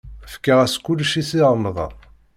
Fkiɣ-as 0.33 0.75
kullec 0.85 1.13
i 1.21 1.23
Si 1.29 1.39
Remḍan. 1.49 1.93